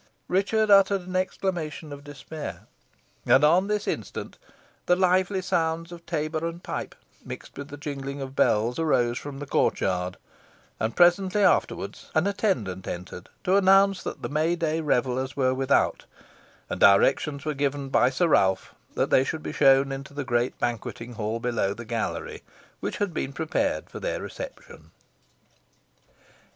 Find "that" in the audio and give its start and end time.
14.01-14.23, 18.95-19.11